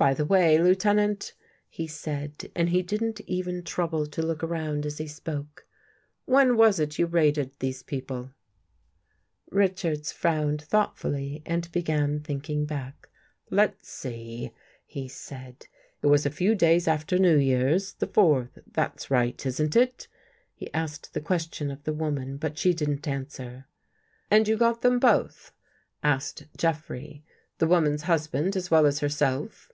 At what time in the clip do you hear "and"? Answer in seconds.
2.56-2.70, 11.44-11.70, 24.30-24.48